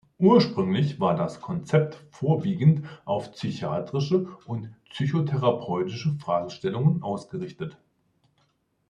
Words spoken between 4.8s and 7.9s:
psychotherapeutische Fragestellungen ausgerichtet.